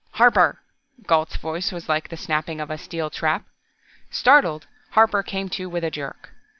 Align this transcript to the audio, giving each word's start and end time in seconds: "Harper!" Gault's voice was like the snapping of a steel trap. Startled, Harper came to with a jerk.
"Harper!" 0.13 0.59
Gault's 1.05 1.35
voice 1.35 1.71
was 1.71 1.87
like 1.87 2.09
the 2.09 2.17
snapping 2.17 2.59
of 2.59 2.71
a 2.71 2.77
steel 2.79 3.11
trap. 3.11 3.45
Startled, 4.09 4.65
Harper 4.93 5.21
came 5.21 5.47
to 5.49 5.69
with 5.69 5.83
a 5.83 5.91
jerk. 5.91 6.31